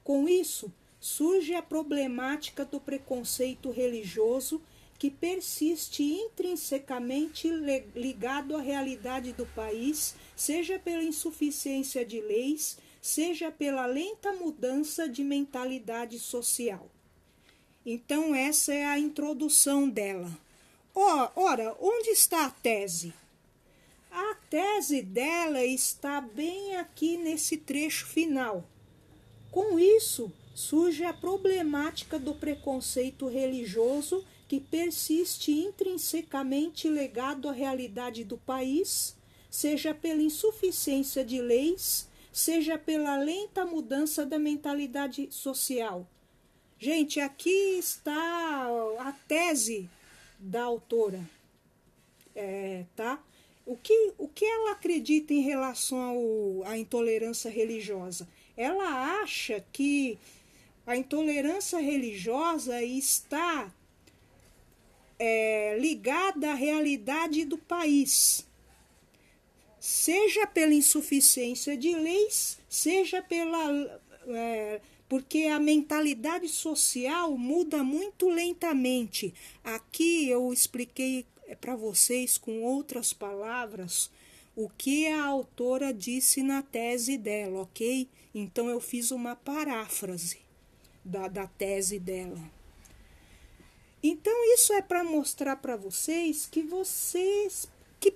Com 0.04 0.28
isso, 0.28 0.70
surge 1.00 1.54
a 1.54 1.62
problemática 1.62 2.64
do 2.64 2.78
preconceito 2.78 3.70
religioso 3.70 4.62
que 4.98 5.10
persiste 5.10 6.02
intrinsecamente 6.02 7.48
ligado 7.96 8.54
à 8.54 8.60
realidade 8.60 9.32
do 9.32 9.46
país, 9.46 10.14
seja 10.36 10.78
pela 10.78 11.02
insuficiência 11.02 12.04
de 12.04 12.20
leis, 12.20 12.76
seja 13.00 13.50
pela 13.50 13.86
lenta 13.86 14.32
mudança 14.32 15.08
de 15.08 15.24
mentalidade 15.24 16.18
social. 16.18 16.90
Então, 17.84 18.34
essa 18.34 18.74
é 18.74 18.84
a 18.84 18.98
introdução 18.98 19.88
dela. 19.88 20.30
Ora, 20.94 21.74
onde 21.80 22.10
está 22.10 22.46
a 22.46 22.50
tese? 22.50 23.14
A 24.10 24.34
tese 24.50 25.00
dela 25.00 25.64
está 25.64 26.20
bem 26.20 26.76
aqui 26.76 27.16
nesse 27.16 27.56
trecho 27.56 28.06
final. 28.06 28.68
Com 29.50 29.78
isso, 29.78 30.30
surge 30.54 31.04
a 31.04 31.12
problemática 31.12 32.18
do 32.18 32.34
preconceito 32.34 33.28
religioso 33.28 34.24
que 34.46 34.60
persiste 34.60 35.52
intrinsecamente 35.52 36.88
ligado 36.88 37.48
à 37.48 37.52
realidade 37.52 38.24
do 38.24 38.36
país, 38.36 39.16
seja 39.48 39.94
pela 39.94 40.20
insuficiência 40.20 41.24
de 41.24 41.40
leis, 41.40 42.09
seja 42.32 42.78
pela 42.78 43.16
lenta 43.16 43.64
mudança 43.64 44.24
da 44.24 44.38
mentalidade 44.38 45.28
social. 45.30 46.06
Gente, 46.78 47.20
aqui 47.20 47.78
está 47.78 48.66
a 49.00 49.12
tese 49.28 49.88
da 50.38 50.62
autora, 50.62 51.20
é, 52.34 52.84
tá? 52.96 53.22
O 53.66 53.76
que, 53.76 54.12
o 54.16 54.26
que 54.26 54.44
ela 54.44 54.72
acredita 54.72 55.34
em 55.34 55.42
relação 55.42 56.00
ao, 56.00 56.66
à 56.66 56.78
intolerância 56.78 57.50
religiosa? 57.50 58.26
Ela 58.56 59.20
acha 59.22 59.64
que 59.72 60.18
a 60.86 60.96
intolerância 60.96 61.78
religiosa 61.78 62.82
está 62.82 63.72
é, 65.18 65.76
ligada 65.78 66.50
à 66.50 66.54
realidade 66.54 67.44
do 67.44 67.58
país, 67.58 68.46
seja 69.80 70.46
pela 70.46 70.74
insuficiência 70.74 71.76
de 71.76 71.94
leis, 71.94 72.58
seja 72.68 73.22
pela. 73.22 74.00
É, 74.28 74.80
porque 75.08 75.44
a 75.44 75.58
mentalidade 75.58 76.48
social 76.48 77.36
muda 77.36 77.82
muito 77.82 78.28
lentamente. 78.28 79.34
Aqui 79.64 80.28
eu 80.28 80.52
expliquei 80.52 81.26
para 81.60 81.74
vocês 81.74 82.38
com 82.38 82.62
outras 82.62 83.12
palavras 83.12 84.10
o 84.54 84.68
que 84.68 85.08
a 85.08 85.24
autora 85.24 85.92
disse 85.92 86.42
na 86.42 86.62
tese 86.62 87.16
dela, 87.16 87.62
ok? 87.62 88.08
Então 88.34 88.68
eu 88.68 88.80
fiz 88.80 89.10
uma 89.10 89.34
paráfrase 89.34 90.38
da, 91.04 91.26
da 91.28 91.46
tese 91.46 91.98
dela. 91.98 92.40
Então 94.02 94.32
isso 94.54 94.72
é 94.72 94.82
para 94.82 95.02
mostrar 95.02 95.56
para 95.56 95.76
vocês 95.76 96.46
que 96.46 96.62
vocês 96.62 97.68
que 97.98 98.14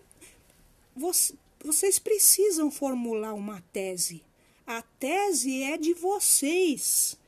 vocês 1.64 1.98
precisam 1.98 2.70
formular 2.70 3.32
uma 3.32 3.62
tese. 3.72 4.22
A 4.66 4.82
tese 4.82 5.62
é 5.62 5.78
de 5.78 5.94
vocês 5.94 7.18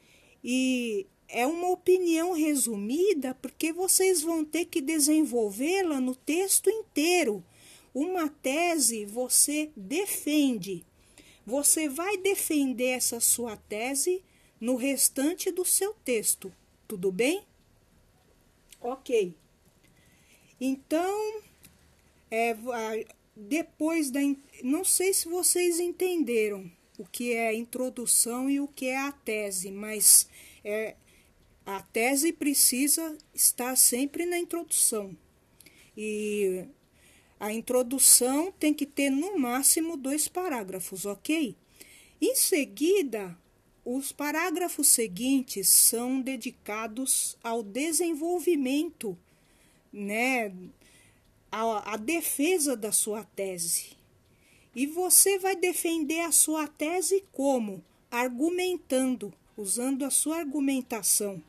e 0.45 1.07
é 1.27 1.47
uma 1.47 1.71
opinião 1.71 2.33
resumida 2.33 3.35
porque 3.35 3.73
vocês 3.73 4.23
vão 4.23 4.45
ter 4.45 4.67
que 4.67 4.83
desenvolvê-la 4.83 6.01
no 6.01 6.15
texto 6.15 6.69
inteiro. 6.69 7.43
Uma 7.95 8.29
tese 8.29 9.07
você 9.07 9.71
defende. 9.75 10.85
Você 11.47 11.89
vai 11.89 12.19
defender 12.19 12.89
essa 12.89 13.21
sua 13.21 13.57
tese 13.57 14.23
no 14.61 14.77
restante 14.77 15.51
do 15.51 15.65
seu 15.65 15.95
texto. 16.05 16.53
Tudo 16.87 17.11
bem? 17.11 17.43
Ok. 18.83 19.35
Então, 20.61 21.43
é, 22.31 22.57
depois 23.37 24.11
da. 24.11 24.21
Não 24.65 24.85
sei 24.85 25.13
se 25.13 25.29
vocês 25.29 25.79
entenderam 25.79 26.71
o 26.99 27.05
que 27.05 27.33
é 27.33 27.49
a 27.49 27.55
introdução 27.55 28.49
e 28.49 28.59
o 28.59 28.67
que 28.67 28.87
é 28.87 28.97
a 28.97 29.13
tese, 29.13 29.71
mas 29.71 30.29
é, 30.65 30.97
a 31.67 31.83
tese 31.83 32.33
precisa 32.33 33.17
estar 33.35 33.77
sempre 33.77 34.25
na 34.25 34.39
introdução. 34.39 35.17
E 35.95 36.65
a 37.39 37.53
introdução 37.53 38.53
tem 38.53 38.73
que 38.73 38.87
ter 38.87 39.11
no 39.11 39.39
máximo 39.39 39.97
dois 39.97 40.27
parágrafos, 40.27 41.05
ok? 41.05 41.55
Em 42.21 42.35
seguida, 42.35 43.37
os 43.85 44.11
parágrafos 44.11 44.89
seguintes 44.89 45.69
são 45.69 46.21
dedicados 46.21 47.37
ao 47.43 47.63
desenvolvimento, 47.63 49.17
né, 49.93 50.53
a, 51.51 51.95
a 51.95 51.97
defesa 51.97 52.77
da 52.77 52.93
sua 52.93 53.25
tese. 53.25 53.97
E 54.75 54.87
você 54.87 55.39
vai 55.39 55.57
defender 55.57 56.21
a 56.21 56.33
sua 56.33 56.69
tese 56.69 57.25
como? 57.33 57.83
Argumentando, 58.11 59.33
usando 59.57 60.05
a 60.05 60.11
sua 60.11 60.39
argumentação. 60.39 61.43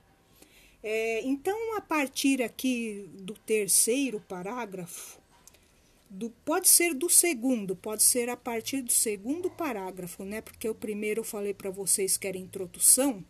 É, 0.82 1.22
então, 1.24 1.76
a 1.76 1.82
partir 1.82 2.42
aqui 2.42 3.10
do 3.14 3.34
terceiro 3.34 4.22
parágrafo, 4.22 5.20
do, 6.10 6.30
pode 6.46 6.70
ser 6.70 6.94
do 6.94 7.10
segundo, 7.10 7.76
pode 7.76 8.04
ser 8.04 8.30
a 8.30 8.38
partir 8.38 8.82
do 8.82 8.94
segundo 8.94 9.50
parágrafo, 9.50 10.24
né? 10.24 10.40
Porque 10.40 10.70
o 10.70 10.76
primeiro 10.76 11.20
eu 11.22 11.26
falei 11.26 11.54
para 11.54 11.70
vocês 11.70 12.16
que 12.16 12.28
era 12.28 12.38
introdução, 12.38 13.24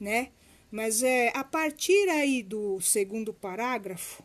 né? 0.00 0.30
Mas 0.70 1.02
é 1.02 1.30
a 1.34 1.44
partir 1.44 2.08
aí 2.08 2.42
do 2.42 2.80
segundo 2.80 3.32
parágrafo, 3.32 4.22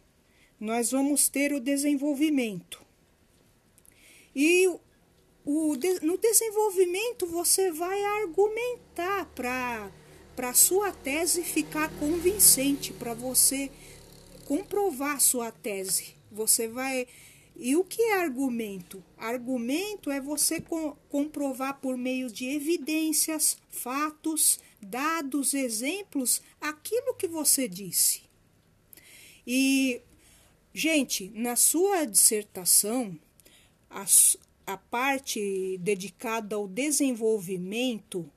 nós 0.64 0.92
vamos 0.92 1.28
ter 1.28 1.52
o 1.52 1.60
desenvolvimento. 1.60 2.82
E 4.34 4.66
o, 5.46 5.76
no 6.02 6.18
desenvolvimento 6.18 7.28
você 7.28 7.70
vai 7.70 8.02
argumentar 8.22 9.26
para 9.36 9.92
para 10.38 10.52
sua 10.54 10.92
tese 10.92 11.44
ficar 11.44 11.92
convincente, 12.00 12.92
para 12.92 13.14
você 13.14 13.70
comprovar 14.46 15.20
sua 15.20 15.52
tese. 15.52 16.16
Você 16.32 16.68
vai 16.68 17.08
e 17.58 17.76
o 17.76 17.84
que 17.84 18.02
é 18.02 18.14
argumento? 18.14 19.04
Argumento 19.18 20.10
é 20.10 20.22
você 20.22 20.62
co 20.62 20.98
comprovar 21.10 21.82
por 21.82 21.98
meio 21.98 22.32
de 22.32 22.46
evidências, 22.48 23.58
fatos, 23.70 24.62
dados, 24.82 25.54
exemplos, 25.54 26.42
aquilo 26.62 27.14
que 27.16 27.28
você 27.28 27.68
disse. 27.68 28.24
E 29.46 30.02
Gente, 30.74 31.32
na 31.36 31.56
sua 31.56 32.04
dissertação, 32.04 33.16
a, 33.90 34.06
a 34.66 34.76
parte 34.76 35.78
dedicada 35.80 36.56
ao 36.56 36.68
desenvolvimento, 36.68 38.28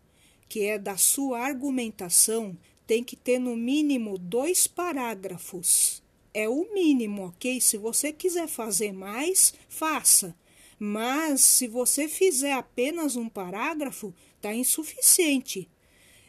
que 0.46 0.64
é 0.64 0.78
da 0.78 0.98
sua 0.98 1.40
argumentação, 1.40 2.56
tem 2.86 3.02
que 3.02 3.16
ter 3.16 3.38
no 3.38 3.56
mínimo 3.56 4.18
dois 4.18 4.66
parágrafos. 4.66 6.02
É 6.34 6.46
o 6.46 6.72
mínimo, 6.74 7.28
ok? 7.28 7.58
Se 7.58 7.78
você 7.78 8.12
quiser 8.12 8.46
fazer 8.46 8.92
mais, 8.92 9.54
faça. 9.66 10.36
Mas 10.78 11.40
se 11.40 11.66
você 11.66 12.06
fizer 12.06 12.52
apenas 12.52 13.16
um 13.16 13.30
parágrafo, 13.30 14.14
está 14.36 14.54
insuficiente. 14.54 15.70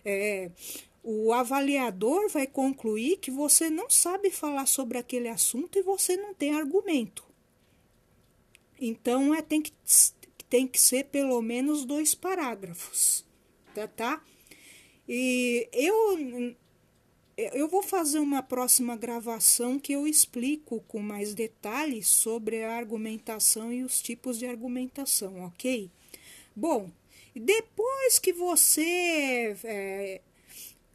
É, 0.06 0.50
o 1.10 1.32
avaliador 1.32 2.28
vai 2.28 2.46
concluir 2.46 3.15
que 3.15 3.32
você 3.32 3.70
não 3.70 3.89
sabe 3.89 4.30
falar 4.30 4.65
sobre 4.65 4.98
aquele 4.98 5.30
assunto 5.30 5.80
e 5.80 5.82
você 5.82 6.17
não 6.17 6.34
tem 6.34 6.52
argumento. 6.52 7.24
Então, 8.78 9.34
é, 9.34 9.41
tem, 9.41 9.62
que, 9.62 9.72
tem 10.50 10.67
que 10.67 10.78
ser 10.78 11.06
pelo 11.06 11.41
menos 11.41 11.86
dois 11.86 12.13
parágrafos, 12.13 13.24
tá? 13.74 13.88
tá? 13.88 14.22
E 15.08 15.70
eu, 15.72 16.54
eu 17.38 17.70
vou 17.70 17.82
fazer 17.82 18.20
uma 18.20 18.43
próxima 18.43 18.98
gravação 18.98 19.80
que 19.80 19.93
eu 19.93 20.06
explico 20.06 20.84
com 20.89 21.00
mais 21.00 21.34
detalhes 21.34 22.10
sobre 22.10 22.65
a 22.65 22.76
argumentação 22.76 23.72
e 23.72 23.82
os 23.82 24.02
tipos 24.02 24.38
de 24.38 24.46
argumentação, 24.46 25.46
ok? 25.46 25.89
Bom, 26.54 26.91
depois 27.34 28.20
que 28.20 28.34
você 28.34 29.56
é, 29.63 30.22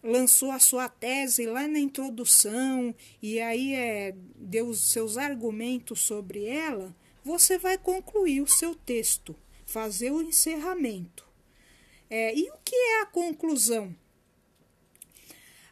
lançou 0.03 0.51
a 0.51 0.59
sua 0.59 0.89
tese 0.89 1.47
lá 1.47 1.69
na 1.69 1.79
introdução 1.79 2.95
e 3.23 3.41
aí 3.41 3.75
é, 3.75 4.15
deu 4.37 4.67
os 4.67 4.91
seus 4.91 5.17
argumentos 5.17 6.01
sobre 6.01 6.45
ela, 6.45 6.95
você 7.23 7.57
vai 7.57 7.79
concluir 7.79 8.41
o 8.41 8.49
seu 8.49 8.75
texto, 8.75 9.37
fazer 9.65 10.11
o 10.11 10.21
encerramento. 10.21 11.31
É, 12.11 12.35
e 12.35 12.51
o 12.51 12.55
que 12.65 12.75
é 12.75 13.03
a 13.03 13.07
conclusão? 13.07 13.95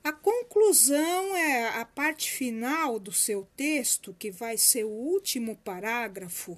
A 0.03 0.13
conclusão 0.13 1.37
é 1.37 1.69
a 1.79 1.85
parte 1.85 2.31
final 2.31 2.99
do 2.99 3.13
seu 3.13 3.47
texto, 3.55 4.17
que 4.19 4.31
vai 4.31 4.57
ser 4.57 4.85
o 4.85 4.91
último 4.91 5.57
parágrafo. 5.57 6.57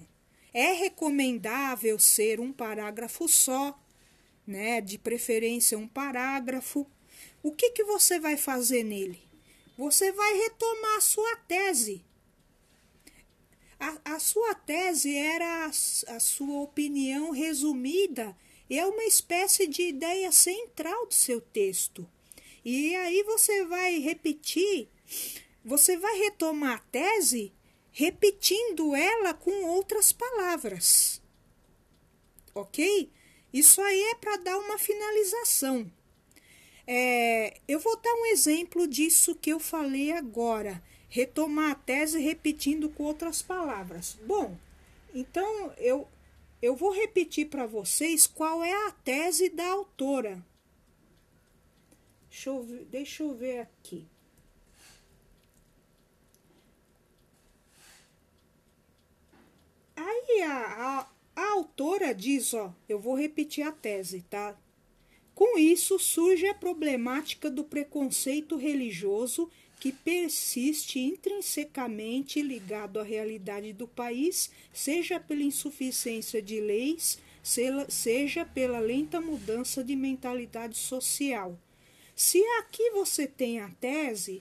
É 0.54 0.72
recomendável 0.72 1.98
ser 1.98 2.38
um 2.38 2.52
parágrafo 2.52 3.26
só, 3.26 3.76
né? 4.46 4.80
De 4.80 4.96
preferência 4.96 5.76
um 5.76 5.88
parágrafo 5.88 6.86
o 7.42 7.52
que, 7.52 7.70
que 7.70 7.84
você 7.84 8.20
vai 8.20 8.36
fazer 8.36 8.84
nele? 8.84 9.20
Você 9.76 10.12
vai 10.12 10.34
retomar 10.34 10.96
a 10.96 11.00
sua 11.00 11.36
tese. 11.36 12.04
A, 13.80 14.14
a 14.14 14.18
sua 14.20 14.54
tese 14.54 15.16
era 15.16 15.66
a, 15.66 15.68
a 15.68 16.20
sua 16.20 16.60
opinião 16.60 17.30
resumida, 17.30 18.36
é 18.70 18.86
uma 18.86 19.04
espécie 19.04 19.66
de 19.66 19.82
ideia 19.82 20.30
central 20.30 21.06
do 21.06 21.14
seu 21.14 21.40
texto. 21.40 22.08
E 22.64 22.94
aí 22.94 23.22
você 23.24 23.64
vai 23.64 23.98
repetir, 23.98 24.88
você 25.64 25.96
vai 25.96 26.16
retomar 26.18 26.76
a 26.76 26.90
tese 26.90 27.52
repetindo 27.90 28.94
ela 28.94 29.34
com 29.34 29.64
outras 29.64 30.12
palavras. 30.12 31.20
Ok? 32.54 33.10
Isso 33.52 33.80
aí 33.82 34.02
é 34.10 34.14
para 34.14 34.36
dar 34.38 34.58
uma 34.58 34.78
finalização. 34.78 35.90
É, 36.86 37.60
eu 37.68 37.78
vou 37.78 37.96
dar 37.96 38.12
um 38.14 38.26
exemplo 38.26 38.86
disso 38.86 39.34
que 39.34 39.50
eu 39.50 39.60
falei 39.60 40.12
agora. 40.12 40.82
Retomar 41.08 41.72
a 41.72 41.74
tese 41.74 42.18
repetindo 42.18 42.88
com 42.88 43.04
outras 43.04 43.42
palavras. 43.42 44.18
Bom, 44.26 44.56
então 45.14 45.72
eu, 45.76 46.08
eu 46.60 46.74
vou 46.74 46.90
repetir 46.90 47.48
para 47.48 47.66
vocês 47.66 48.26
qual 48.26 48.64
é 48.64 48.72
a 48.88 48.90
tese 48.90 49.48
da 49.48 49.66
autora. 49.68 50.44
Deixa 52.30 52.48
eu, 52.48 52.62
ver, 52.62 52.84
deixa 52.86 53.22
eu 53.22 53.34
ver 53.34 53.60
aqui. 53.60 54.06
Aí 59.94 60.42
a, 60.42 60.56
a, 60.56 61.08
a 61.36 61.52
autora 61.52 62.14
diz, 62.14 62.54
ó, 62.54 62.72
eu 62.88 62.98
vou 62.98 63.14
repetir 63.14 63.66
a 63.66 63.70
tese, 63.70 64.22
tá? 64.22 64.56
Com 65.34 65.58
isso 65.58 65.98
surge 65.98 66.46
a 66.46 66.54
problemática 66.54 67.50
do 67.50 67.64
preconceito 67.64 68.56
religioso 68.56 69.50
que 69.80 69.90
persiste 69.90 71.00
intrinsecamente 71.00 72.40
ligado 72.40 73.00
à 73.00 73.02
realidade 73.02 73.72
do 73.72 73.88
país, 73.88 74.50
seja 74.72 75.18
pela 75.18 75.42
insuficiência 75.42 76.40
de 76.40 76.60
leis, 76.60 77.18
seja 77.88 78.44
pela 78.44 78.78
lenta 78.78 79.20
mudança 79.20 79.82
de 79.82 79.96
mentalidade 79.96 80.76
social. 80.76 81.58
Se 82.14 82.40
aqui 82.60 82.90
você 82.90 83.26
tem 83.26 83.58
a 83.58 83.68
tese, 83.80 84.40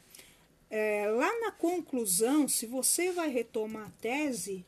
é, 0.70 1.08
lá 1.08 1.40
na 1.40 1.52
conclusão, 1.52 2.48
se 2.48 2.68
você 2.68 3.12
vai 3.12 3.30
retomar 3.30 3.88
a 3.88 4.02
tese, 4.02 4.64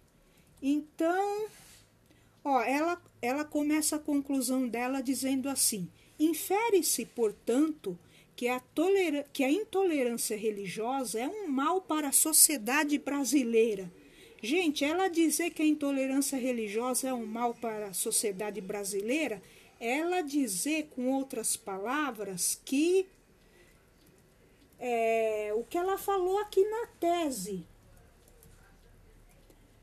então, 0.61 1.47
ó, 2.43 2.61
ela, 2.63 2.99
ela 3.21 3.45
começa 3.45 3.97
a 3.97 3.99
conclusão 3.99 4.67
dela 4.67 5.03
dizendo 5.03 5.47
assim: 5.49 5.87
infere-se, 6.19 7.05
portanto, 7.05 7.97
que 8.35 8.47
a, 8.47 8.61
que 9.31 9.43
a 9.43 9.51
intolerância 9.51 10.37
religiosa 10.37 11.19
é 11.19 11.27
um 11.27 11.47
mal 11.47 11.81
para 11.81 12.09
a 12.09 12.13
sociedade 12.13 12.97
brasileira. 12.97 13.91
Gente, 14.41 14.83
ela 14.83 15.07
dizer 15.07 15.51
que 15.51 15.61
a 15.61 15.65
intolerância 15.65 16.37
religiosa 16.37 17.07
é 17.07 17.13
um 17.13 17.25
mal 17.25 17.53
para 17.53 17.87
a 17.87 17.93
sociedade 17.93 18.59
brasileira 18.59 19.41
ela 19.85 20.21
dizer, 20.21 20.87
com 20.95 21.09
outras 21.11 21.57
palavras, 21.57 22.57
que 22.63 23.05
é, 24.79 25.51
o 25.57 25.65
que 25.65 25.77
ela 25.77 25.97
falou 25.97 26.39
aqui 26.39 26.63
na 26.63 26.87
tese. 27.01 27.65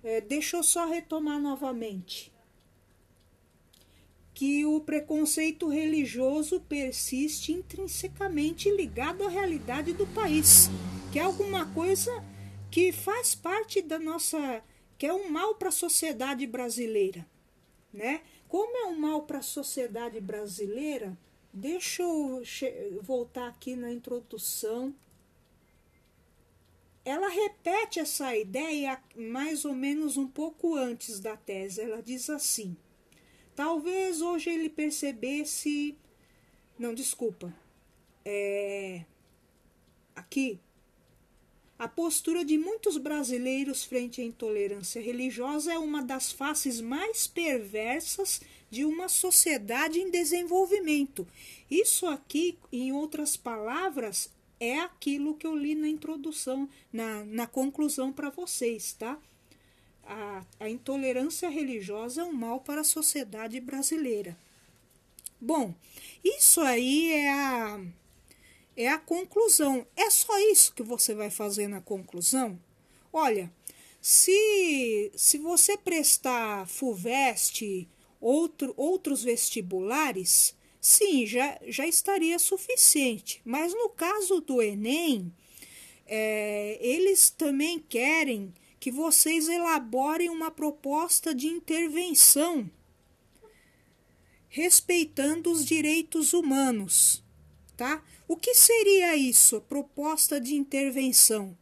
É, 0.02 0.22
deixa 0.22 0.56
eu 0.56 0.62
só 0.62 0.86
retomar 0.86 1.38
novamente. 1.38 2.29
Que 4.40 4.64
o 4.64 4.80
preconceito 4.80 5.68
religioso 5.68 6.60
persiste 6.60 7.52
intrinsecamente 7.52 8.70
ligado 8.70 9.22
à 9.22 9.28
realidade 9.28 9.92
do 9.92 10.06
país, 10.06 10.70
que 11.12 11.18
é 11.18 11.22
alguma 11.22 11.66
coisa 11.74 12.10
que 12.70 12.90
faz 12.90 13.34
parte 13.34 13.82
da 13.82 13.98
nossa. 13.98 14.64
que 14.96 15.04
é 15.04 15.12
um 15.12 15.28
mal 15.28 15.56
para 15.56 15.68
a 15.68 15.70
sociedade 15.72 16.46
brasileira, 16.46 17.26
né? 17.92 18.22
Como 18.48 18.78
é 18.78 18.86
um 18.86 18.98
mal 18.98 19.24
para 19.24 19.40
a 19.40 19.42
sociedade 19.42 20.18
brasileira, 20.22 21.14
deixa 21.52 22.02
eu 22.02 22.42
voltar 23.02 23.46
aqui 23.46 23.76
na 23.76 23.92
introdução. 23.92 24.94
Ela 27.04 27.28
repete 27.28 28.00
essa 28.00 28.34
ideia 28.34 28.98
mais 29.14 29.66
ou 29.66 29.74
menos 29.74 30.16
um 30.16 30.26
pouco 30.26 30.76
antes 30.76 31.20
da 31.20 31.36
tese. 31.36 31.82
Ela 31.82 32.02
diz 32.02 32.30
assim: 32.30 32.74
talvez 33.60 34.22
hoje 34.22 34.48
ele 34.48 34.70
percebesse. 34.70 35.94
Não, 36.78 36.94
desculpa. 36.94 37.54
É, 38.24 39.04
aqui, 40.16 40.58
a 41.78 41.86
postura 41.86 42.42
de 42.42 42.56
muitos 42.56 42.96
brasileiros 42.96 43.84
frente 43.84 44.22
à 44.22 44.24
intolerância 44.24 45.02
religiosa 45.02 45.74
é 45.74 45.78
uma 45.78 46.02
das 46.02 46.32
faces 46.32 46.80
mais 46.80 47.26
perversas 47.26 48.40
de 48.70 48.86
uma 48.86 49.10
sociedade 49.10 50.00
em 50.00 50.10
desenvolvimento. 50.10 51.28
Isso 51.70 52.06
aqui, 52.06 52.56
em 52.72 52.92
outras 52.92 53.36
palavras, 53.36 54.32
é 54.58 54.78
aquilo 54.78 55.36
que 55.36 55.46
eu 55.46 55.54
li 55.54 55.74
na 55.74 55.86
introdução, 55.86 56.66
na, 56.90 57.26
na 57.26 57.46
conclusão 57.46 58.10
para 58.10 58.30
vocês, 58.30 58.94
tá? 58.94 59.20
A, 60.12 60.44
a 60.58 60.68
intolerância 60.68 61.48
religiosa 61.48 62.22
é 62.22 62.24
um 62.24 62.32
mal 62.32 62.60
para 62.60 62.80
a 62.80 62.84
sociedade 62.84 63.60
brasileira. 63.60 64.36
Bom, 65.40 65.72
isso 66.24 66.60
aí 66.60 67.12
é 67.12 67.30
a 67.30 67.80
é 68.76 68.88
a 68.88 68.98
conclusão. 68.98 69.86
É 69.96 70.10
só 70.10 70.36
isso 70.50 70.74
que 70.74 70.82
você 70.82 71.14
vai 71.14 71.30
fazer 71.30 71.68
na 71.68 71.80
conclusão? 71.80 72.58
Olha, 73.12 73.52
se, 74.00 75.12
se 75.14 75.38
você 75.38 75.76
prestar 75.76 76.66
FUVEST, 76.66 77.88
outro, 78.20 78.74
outros 78.76 79.22
vestibulares, 79.22 80.56
sim, 80.80 81.24
já, 81.24 81.56
já 81.68 81.86
estaria 81.86 82.38
suficiente. 82.38 83.40
Mas 83.44 83.72
no 83.74 83.90
caso 83.90 84.40
do 84.40 84.60
Enem, 84.60 85.32
é, 86.06 86.78
eles 86.80 87.30
também 87.30 87.78
querem 87.78 88.52
que 88.80 88.90
vocês 88.90 89.48
elaborem 89.48 90.30
uma 90.30 90.50
proposta 90.50 91.34
de 91.34 91.46
intervenção 91.46 92.68
respeitando 94.50 95.50
os 95.52 95.64
direitos 95.64 96.32
humanos, 96.32 97.22
tá? 97.76 98.02
O 98.26 98.36
que 98.36 98.52
seria 98.52 99.16
isso, 99.16 99.60
proposta 99.62 100.40
de 100.40 100.56
intervenção? 100.56 101.56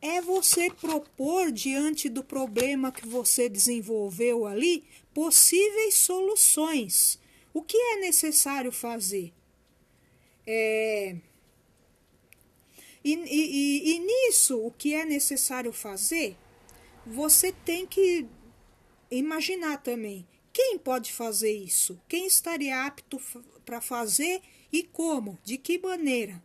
É 0.00 0.20
você 0.20 0.70
propor 0.70 1.50
diante 1.50 2.08
do 2.08 2.22
problema 2.22 2.92
que 2.92 3.06
você 3.06 3.48
desenvolveu 3.48 4.46
ali 4.46 4.84
possíveis 5.12 5.94
soluções. 5.94 7.18
O 7.52 7.60
que 7.60 7.76
é 7.76 7.96
necessário 7.96 8.70
fazer? 8.72 9.32
É... 10.46 11.16
E, 13.04 13.14
e, 13.14 13.94
e, 13.94 13.98
nisso, 13.98 14.64
o 14.64 14.70
que 14.70 14.94
é 14.94 15.04
necessário 15.04 15.72
fazer, 15.72 16.36
você 17.04 17.52
tem 17.52 17.86
que 17.86 18.26
imaginar 19.10 19.82
também 19.82 20.26
quem 20.52 20.78
pode 20.78 21.12
fazer 21.12 21.52
isso, 21.52 22.00
quem 22.06 22.26
estaria 22.26 22.84
apto 22.86 23.20
para 23.64 23.80
fazer 23.80 24.40
e 24.72 24.82
como? 24.82 25.38
De 25.42 25.56
que 25.56 25.78
maneira? 25.78 26.42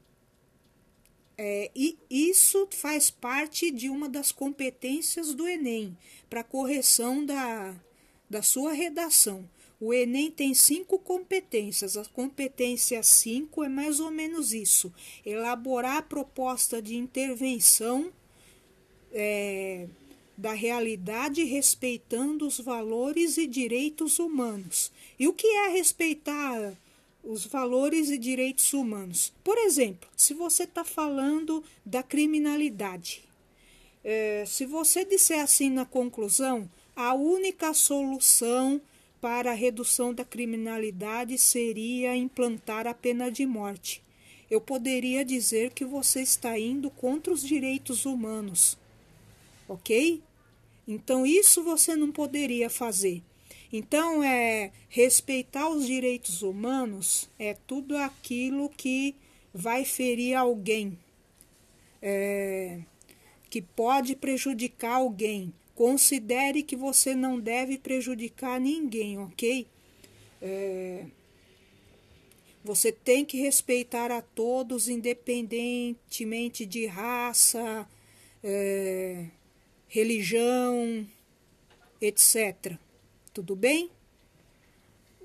É, 1.38 1.70
e 1.76 1.98
isso 2.10 2.67
faz 2.72 3.12
parte 3.12 3.70
de 3.70 3.89
uma 3.89 4.10
das 4.10 4.32
competências 4.32 5.36
do 5.36 5.48
Enem 5.48 5.96
para 6.28 6.43
correção 6.43 7.24
da, 7.24 7.76
da 8.28 8.41
sua 8.41 8.74
redação. 8.74 9.48
O 9.79 9.93
Enem 9.93 10.31
tem 10.31 10.53
cinco 10.53 10.97
competências. 10.97 11.95
A 11.97 12.05
competência 12.05 13.03
5 13.03 13.63
é 13.63 13.69
mais 13.69 13.99
ou 13.99 14.09
menos 14.09 14.53
isso: 14.53 14.91
elaborar 15.25 15.97
a 15.97 16.01
proposta 16.01 16.81
de 16.81 16.95
intervenção 16.95 18.11
é, 19.11 19.87
da 20.35 20.53
realidade 20.53 21.43
respeitando 21.43 22.47
os 22.47 22.59
valores 22.59 23.37
e 23.37 23.45
direitos 23.45 24.17
humanos. 24.17 24.91
E 25.19 25.27
o 25.27 25.33
que 25.33 25.47
é 25.47 25.69
respeitar 25.69 26.73
os 27.23 27.45
valores 27.45 28.09
e 28.09 28.17
direitos 28.17 28.73
humanos. 28.73 29.33
Por 29.43 29.57
exemplo, 29.57 30.09
se 30.15 30.33
você 30.33 30.63
está 30.63 30.83
falando 30.83 31.63
da 31.85 32.01
criminalidade, 32.01 33.27
é, 34.03 34.45
se 34.47 34.65
você 34.65 35.03
disser 35.03 35.41
assim 35.41 35.69
na 35.69 35.85
conclusão, 35.85 36.69
a 36.95 37.13
única 37.13 37.73
solução 37.73 38.81
para 39.19 39.51
a 39.51 39.56
redução 39.56 40.13
da 40.13 40.23
criminalidade 40.23 41.38
seria 41.38 42.15
implantar 42.15 42.88
a 42.88 42.93
pena 42.93 43.32
de 43.32 43.45
morte. 43.45 44.01
Eu 44.49 44.62
poderia 44.62 45.25
dizer 45.25 45.71
que 45.71 45.84
você 45.84 46.21
está 46.21 46.58
indo 46.58 46.89
contra 46.89 47.34
os 47.34 47.41
direitos 47.41 48.06
humanos, 48.06 48.77
ok? 49.67 50.21
Então, 50.88 51.25
isso 51.25 51.63
você 51.63 51.95
não 51.95 52.12
poderia 52.12 52.69
fazer. 52.69 53.21
Então, 53.71 54.23
é 54.23 54.71
respeitar 54.88 55.69
os 55.69 55.86
direitos 55.86 56.41
humanos 56.41 57.30
é 57.38 57.53
tudo 57.53 57.97
aquilo 57.97 58.69
que 58.69 59.13
vai 59.53 59.84
ferir 59.84 60.36
alguém, 60.36 60.97
é, 62.01 62.80
que 63.49 63.62
pode 63.62 64.15
prejudicar 64.15 64.95
alguém. 64.95 65.53
Considere 65.77 66.63
que 66.63 66.75
você 66.75 67.13
não 67.13 67.39
deve 67.39 67.77
prejudicar 67.77 68.59
ninguém, 68.59 69.19
ok? 69.19 69.67
É, 70.41 71.05
Você 72.63 72.91
tem 72.91 73.23
que 73.23 73.37
respeitar 73.37 74.11
a 74.11 74.19
todos, 74.19 74.89
independentemente 74.89 76.65
de 76.65 76.87
raça, 76.87 77.87
é, 78.43 79.27
religião, 79.87 81.07
etc. 82.01 82.75
Tudo 83.31 83.55
bem? 83.55 83.91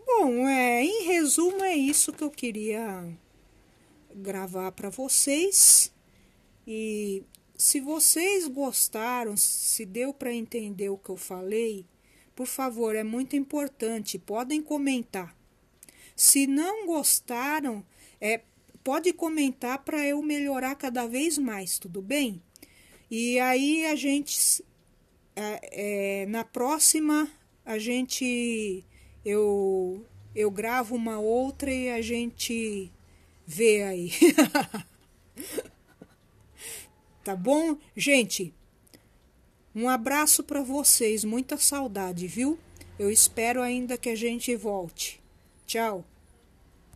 Bom, 0.05 0.47
é, 0.47 0.85
em 0.85 1.05
resumo, 1.05 1.65
é 1.65 1.75
isso 1.75 2.13
que 2.13 2.23
eu 2.23 2.31
queria 2.31 3.09
gravar 4.15 4.71
para 4.73 4.91
vocês. 4.91 5.91
E 6.67 7.23
se 7.63 7.81
vocês 7.81 8.49
gostaram, 8.49 9.37
se 9.37 9.87
deu 9.87 10.13
para 10.13 10.35
entender 10.35 10.89
o 10.89 10.99
que 10.99 11.11
eu 11.11 11.17
falei, 11.17 11.87
por 12.35 12.47
favor, 12.47 12.97
é 12.97 13.05
muito 13.05 13.37
importante, 13.37 14.19
podem 14.19 14.61
comentar. 14.61 15.33
Se 16.17 16.45
não 16.45 16.87
gostaram, 16.87 17.87
é, 18.21 18.41
pode 18.83 19.13
comentar 19.13 19.79
para 19.85 20.05
eu 20.05 20.21
melhorar 20.23 20.75
cada 20.75 21.07
vez 21.07 21.39
mais, 21.39 21.79
tudo 21.79 22.03
bem? 22.03 22.43
E 23.09 23.39
aí 23.39 23.87
a 23.87 23.95
gente, 23.95 24.65
é, 25.37 26.23
é, 26.23 26.27
na 26.27 26.43
próxima, 26.43 27.31
a 27.65 27.79
gente, 27.79 28.85
eu, 29.25 30.05
eu 30.35 30.51
gravo 30.51 30.97
uma 30.97 31.21
outra 31.21 31.71
e 31.71 31.91
a 31.91 32.03
gente 32.03 32.91
vê 33.47 33.85
aí. 33.85 34.11
tá 37.23 37.35
bom? 37.37 37.77
Gente, 37.97 38.53
um 39.75 39.89
abraço 39.89 40.43
para 40.43 40.63
vocês, 40.63 41.25
muita 41.25 41.57
saudade, 41.57 42.27
viu? 42.27 42.59
Eu 42.99 43.11
espero 43.11 43.63
ainda 43.63 43.97
que 43.97 44.11
a 44.11 44.15
gente 44.15 44.55
volte. 44.55 45.21
Tchau. 45.67 46.05